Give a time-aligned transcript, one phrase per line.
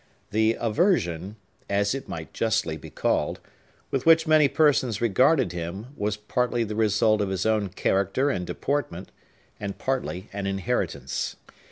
[0.31, 1.35] The aversion
[1.69, 3.39] (as it might justly be called)
[3.91, 8.47] with which many persons regarded him was partly the result of his own character and
[8.47, 9.11] deportment,
[9.59, 11.35] and partly an inheritance.